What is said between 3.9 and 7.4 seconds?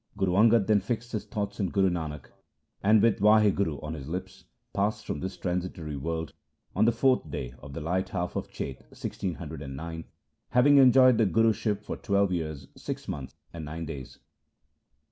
his lips, passed from this transitory world on the fourth